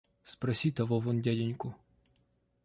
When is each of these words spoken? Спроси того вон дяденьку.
Спроси 0.23 0.71
того 0.71 0.99
вон 0.99 1.21
дяденьку. 1.21 1.75